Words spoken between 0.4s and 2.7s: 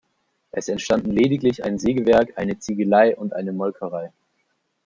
Es entstanden lediglich ein Sägewerk, eine